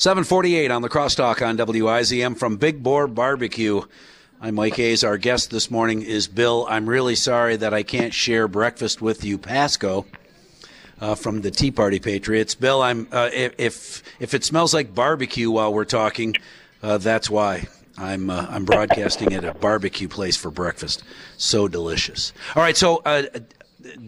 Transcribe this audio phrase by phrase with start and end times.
[0.00, 3.82] 748 on the crosstalk on WIZM from Big Boar Barbecue.
[4.40, 5.04] I'm Mike Hayes.
[5.04, 6.66] Our guest this morning is Bill.
[6.70, 10.06] I'm really sorry that I can't share breakfast with you, Pasco,
[11.02, 12.54] uh, from the Tea Party Patriots.
[12.54, 16.34] Bill, I'm uh, if if it smells like barbecue while we're talking,
[16.82, 17.68] uh, that's why.
[17.98, 21.02] I'm uh, I'm broadcasting at a barbecue place for breakfast.
[21.36, 22.32] So delicious.
[22.56, 23.24] All right, so uh,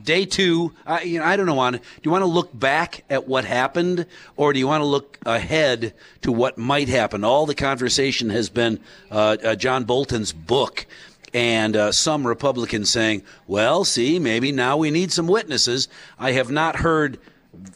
[0.02, 1.58] day two, I, you know, I don't know.
[1.58, 4.06] On do you want to look back at what happened,
[4.36, 7.24] or do you want to look ahead to what might happen?
[7.24, 8.80] All the conversation has been
[9.10, 10.86] uh, uh, John Bolton's book,
[11.34, 16.50] and uh, some Republicans saying, "Well, see, maybe now we need some witnesses." I have
[16.50, 17.18] not heard.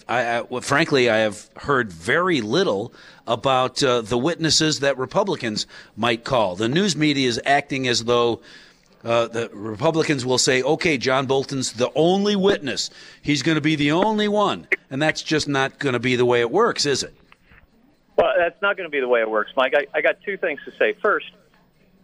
[0.08, 2.92] I, I well, frankly, I have heard very little
[3.26, 5.66] about uh, the witnesses that Republicans
[5.96, 6.56] might call.
[6.56, 8.40] The news media is acting as though
[9.06, 12.90] uh, the Republicans will say, okay, John Bolton's the only witness.
[13.22, 14.66] He's going to be the only one.
[14.90, 17.14] And that's just not going to be the way it works, is it?
[18.16, 19.74] Well, that's not going to be the way it works, Mike.
[19.76, 20.94] I, I got two things to say.
[20.94, 21.30] First,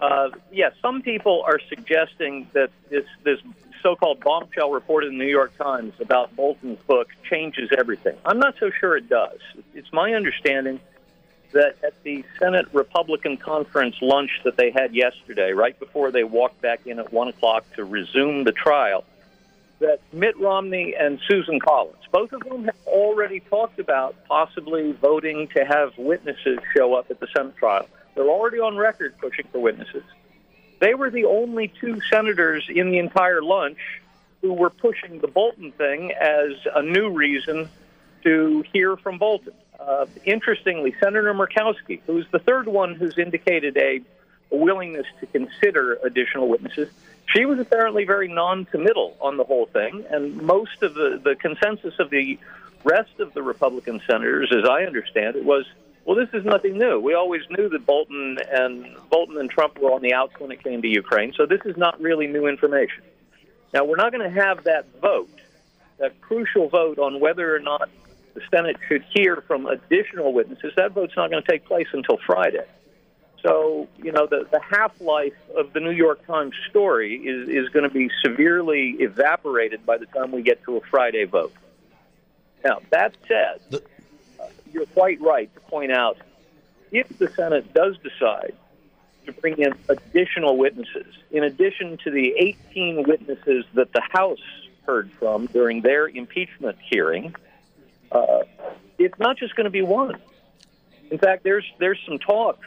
[0.00, 3.40] uh, yes, yeah, some people are suggesting that this, this
[3.82, 8.16] so-called bombshell report in the New York Times about Bolton's book changes everything.
[8.24, 9.40] I'm not so sure it does.
[9.74, 10.78] It's my understanding–
[11.52, 16.60] that at the Senate Republican conference lunch that they had yesterday, right before they walked
[16.60, 19.04] back in at 1 o'clock to resume the trial,
[19.80, 25.48] that Mitt Romney and Susan Collins, both of whom have already talked about possibly voting
[25.48, 27.88] to have witnesses show up at the Senate trial.
[28.14, 30.04] They're already on record pushing for witnesses.
[30.78, 33.78] They were the only two senators in the entire lunch
[34.40, 37.68] who were pushing the Bolton thing as a new reason
[38.24, 39.54] to hear from Bolton.
[39.86, 44.00] Uh, interestingly, Senator Murkowski, who's the third one who's indicated a,
[44.52, 46.88] a willingness to consider additional witnesses,
[47.34, 51.94] she was apparently very non-committal on the whole thing, and most of the, the consensus
[51.98, 52.38] of the
[52.84, 55.64] rest of the Republican senators, as I understand it, was,
[56.04, 57.00] well, this is nothing new.
[57.00, 60.62] We always knew that Bolton and Bolton and Trump were on the outs when it
[60.62, 63.02] came to Ukraine, so this is not really new information.
[63.74, 65.30] Now, we're not going to have that vote,
[65.98, 67.88] that crucial vote on whether or not
[68.34, 70.72] the Senate should hear from additional witnesses.
[70.76, 72.64] That vote's not going to take place until Friday.
[73.42, 77.68] So, you know, the, the half life of the New York Times story is, is
[77.70, 81.52] going to be severely evaporated by the time we get to a Friday vote.
[82.64, 86.18] Now, that said, uh, you're quite right to point out
[86.92, 88.54] if the Senate does decide
[89.26, 94.40] to bring in additional witnesses, in addition to the 18 witnesses that the House
[94.86, 97.34] heard from during their impeachment hearing,
[98.12, 98.42] uh,
[98.98, 100.20] it's not just going to be one.
[101.10, 102.58] In fact, there's there's some talk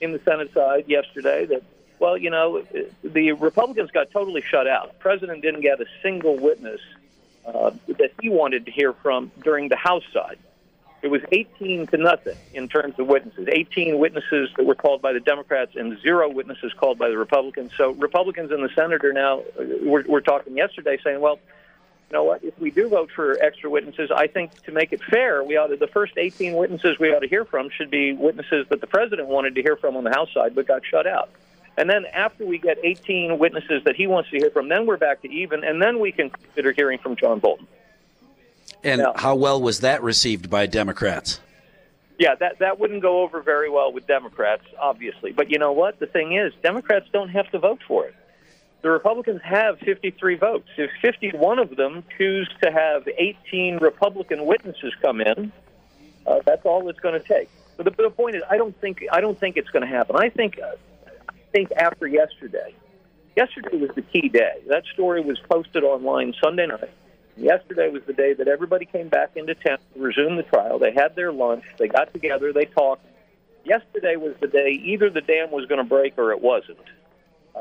[0.00, 1.62] in the Senate side yesterday that,
[1.98, 2.64] well, you know,
[3.04, 4.92] the Republicans got totally shut out.
[4.92, 6.80] The president didn't get a single witness
[7.46, 10.38] uh, that he wanted to hear from during the House side.
[11.02, 13.48] It was 18 to nothing in terms of witnesses.
[13.50, 17.72] 18 witnesses that were called by the Democrats and zero witnesses called by the Republicans.
[17.76, 21.40] So Republicans in the Senate are now, uh, we're, we're talking yesterday saying, well,
[22.12, 22.44] you know what?
[22.44, 25.68] If we do vote for extra witnesses, I think to make it fair, we ought
[25.68, 28.86] to, the first 18 witnesses we ought to hear from should be witnesses that the
[28.86, 31.30] president wanted to hear from on the House side but got shut out.
[31.78, 34.98] And then after we get 18 witnesses that he wants to hear from, then we're
[34.98, 37.66] back to even, and then we can consider hearing from John Bolton.
[38.84, 41.40] And now, how well was that received by Democrats?
[42.18, 45.32] Yeah, that that wouldn't go over very well with Democrats, obviously.
[45.32, 45.98] But you know what?
[45.98, 48.14] The thing is, Democrats don't have to vote for it
[48.82, 50.68] the Republicans have 53 votes.
[50.76, 55.52] If 51 of them choose to have 18 Republican witnesses come in,
[56.26, 57.48] uh, that's all it's going to take.
[57.76, 60.16] But the, the, point is, I don't think I don't think it's going to happen.
[60.16, 60.74] I think uh,
[61.28, 62.74] I think after yesterday,
[63.36, 64.62] yesterday was the key day.
[64.66, 66.90] That story was posted online Sunday night.
[67.36, 70.78] Yesterday was the day that everybody came back into town to resume the trial.
[70.78, 71.64] They had their lunch.
[71.78, 72.52] They got together.
[72.52, 73.06] They talked.
[73.64, 76.78] Yesterday was the day either the dam was going to break or it wasn't.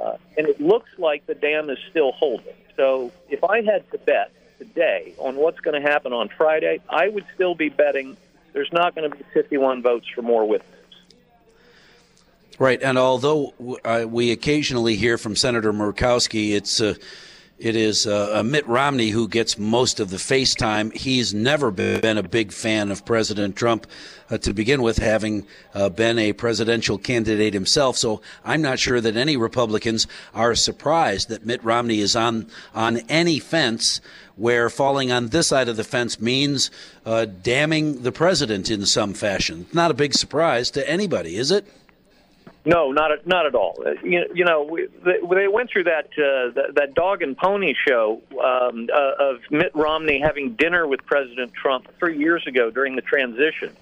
[0.01, 2.55] Uh, and it looks like the dam is still holding.
[2.75, 7.09] So if I had to bet today on what's going to happen on Friday, I
[7.09, 8.17] would still be betting
[8.53, 10.77] there's not going to be 51 votes for more witnesses.
[12.59, 13.53] Right, and although
[13.85, 16.95] uh, we occasionally hear from Senator Murkowski, it's uh,
[17.61, 20.89] it is uh, Mitt Romney who gets most of the face time.
[20.89, 23.85] He's never been a big fan of President Trump
[24.31, 27.97] uh, to begin with, having uh, been a presidential candidate himself.
[27.97, 32.97] So I'm not sure that any Republicans are surprised that Mitt Romney is on on
[33.09, 34.01] any fence
[34.35, 36.71] where falling on this side of the fence means
[37.05, 39.67] uh, damning the president in some fashion.
[39.71, 41.67] Not a big surprise to anybody, is it?
[42.63, 43.81] No, not at, not at all.
[43.83, 47.73] Uh, you, you know, we, they, went through that, uh, that that dog and pony
[47.87, 52.95] show um, uh, of Mitt Romney having dinner with President Trump three years ago during
[52.95, 53.75] the transition,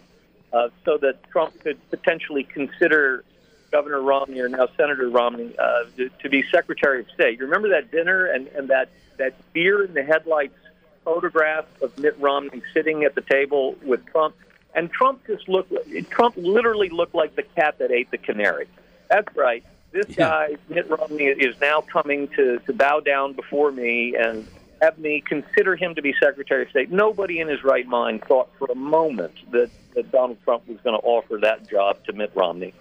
[0.54, 3.26] uh, so that Trump could potentially consider
[3.72, 7.38] Governor Romney or now Senator Romney uh, to, to be Secretary of State.
[7.40, 10.56] You remember that dinner and, and that, that beer in the headlights
[11.04, 14.36] photograph of Mitt Romney sitting at the table with Trump?
[14.76, 15.74] And Trump just looked,
[16.12, 18.68] Trump literally looked like the cat that ate the canary.
[19.10, 19.64] That's right.
[19.92, 20.28] This Yeah.
[20.28, 24.48] guy, Mitt Romney, is now coming to, to bow down before me and
[24.82, 26.92] have me consider him to be Secretary of State.
[26.92, 31.00] Nobody in his right mind thought for a moment that, that Donald Trump was going
[31.00, 32.74] to offer that job to Mitt Romney.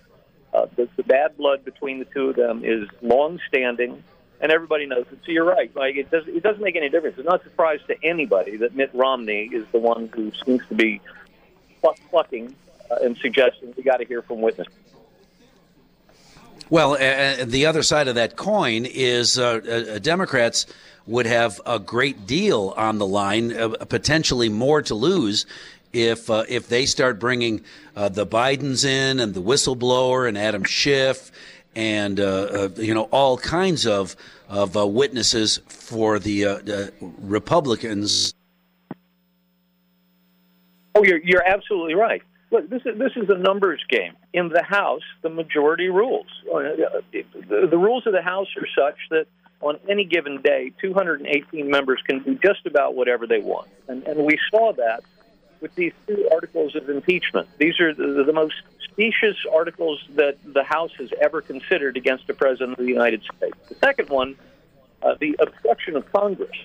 [0.53, 4.03] Uh, the, the bad blood between the two of them is long-standing,
[4.41, 5.19] and everybody knows it.
[5.25, 5.75] So you're right.
[5.75, 7.17] Like it does, it doesn't make any difference.
[7.19, 10.75] It's not a surprise to anybody that Mitt Romney is the one who seems to
[10.75, 11.01] be
[11.81, 12.55] pluck, plucking
[12.91, 14.73] uh, and suggesting we got to hear from witnesses.
[16.71, 19.61] Well, uh, the other side of that coin is uh,
[19.95, 20.67] uh, Democrats
[21.07, 25.47] would have a great deal on the line, uh, potentially more to lose.
[25.95, 27.65] If uh, if they start bringing
[27.97, 31.33] uh, the Bidens in and the whistleblower and Adam Schiff
[31.75, 34.17] and uh, uh, you know all kinds of
[34.49, 38.35] of uh, witnesses for the uh, uh, Republicans,
[40.99, 42.23] Oh, you're you're absolutely right.
[42.51, 44.15] Look, this is this is a numbers game.
[44.33, 46.27] In the House, the majority rules.
[46.53, 46.61] Uh,
[47.13, 49.27] The, the rules of the House are such that
[49.61, 54.25] on any given day, 218 members can do just about whatever they want, and and
[54.25, 55.05] we saw that
[55.61, 57.49] with these two articles of impeachment.
[57.59, 58.55] These are the, the most
[58.85, 63.57] specious articles that the House has ever considered against the President of the United States.
[63.69, 64.37] The second one,
[65.03, 66.59] uh, the obstruction of Congress,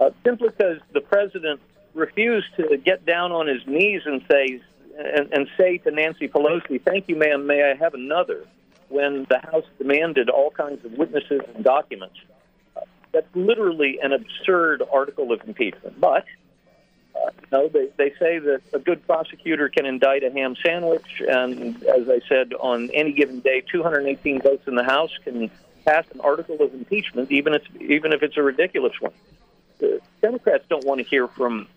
[0.00, 1.60] uh, simply because the President
[1.96, 4.60] refused to get down on his knees and say
[4.98, 7.46] and, and say to Nancy Pelosi, "Thank you, ma'am.
[7.46, 8.44] May I have another?"
[8.88, 12.20] When the House demanded all kinds of witnesses and documents,
[13.10, 16.00] that's literally an absurd article of impeachment.
[16.00, 16.24] But
[17.16, 21.82] uh, know, they, they say that a good prosecutor can indict a ham sandwich, and
[21.84, 25.50] as I said, on any given day, 218 votes in the House can
[25.84, 29.12] pass an article of impeachment, even if even if it's a ridiculous one.
[29.78, 31.68] The Democrats don't want to hear from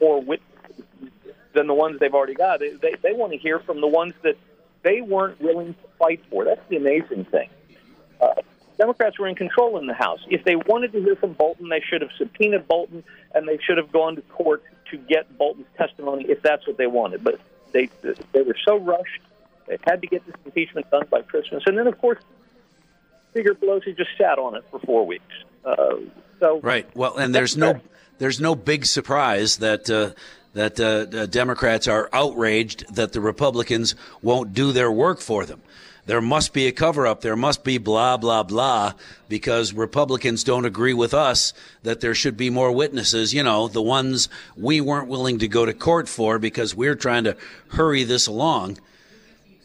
[0.00, 0.84] more witnesses
[1.52, 2.60] than the ones they've already got.
[2.60, 4.36] They, they, they want to hear from the ones that
[4.82, 6.44] they weren't willing to fight for.
[6.44, 7.48] That's the amazing thing.
[8.20, 8.34] Uh,
[8.76, 10.20] Democrats were in control in the House.
[10.28, 13.04] If they wanted to hear from Bolton, they should have subpoenaed Bolton,
[13.34, 16.86] and they should have gone to court to get Bolton's testimony if that's what they
[16.86, 17.22] wanted.
[17.22, 17.40] But
[17.72, 17.88] they
[18.32, 19.20] they were so rushed;
[19.66, 22.18] they had to get this impeachment done by Christmas, and then of course,
[23.30, 25.43] Speaker Pelosi just sat on it for four weeks.
[25.64, 25.96] Uh,
[26.40, 26.88] so Right.
[26.94, 27.80] Well, and there's no
[28.18, 30.10] there's no big surprise that uh,
[30.52, 35.62] that uh, the Democrats are outraged that the Republicans won't do their work for them.
[36.06, 37.22] There must be a cover up.
[37.22, 38.92] There must be blah blah blah
[39.28, 43.32] because Republicans don't agree with us that there should be more witnesses.
[43.32, 47.24] You know, the ones we weren't willing to go to court for because we're trying
[47.24, 47.36] to
[47.68, 48.78] hurry this along.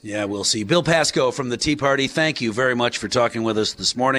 [0.01, 0.63] Yeah, we'll see.
[0.63, 3.97] Bill Pasco from the Tea Party, thank you very much for talking with us this
[3.97, 4.17] morning.